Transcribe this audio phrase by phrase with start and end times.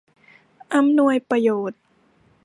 [0.73, 1.81] อำนวยประโยชน์